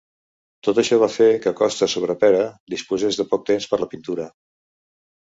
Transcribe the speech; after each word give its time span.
Tot 0.67 0.79
això 0.83 0.97
va 1.03 1.09
fer 1.17 1.27
que 1.43 1.53
Costa 1.61 1.89
Sobrepera 1.95 2.41
disposés 2.77 3.23
de 3.23 3.31
poc 3.35 3.49
temps 3.55 3.73
per 3.75 3.85
la 3.87 3.93
pintura. 3.97 4.31